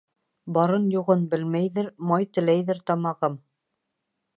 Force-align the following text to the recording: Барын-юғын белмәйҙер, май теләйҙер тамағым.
Барын-юғын 0.55 1.21
белмәйҙер, 1.35 1.93
май 2.13 2.29
теләйҙер 2.39 2.85
тамағым. 2.91 3.41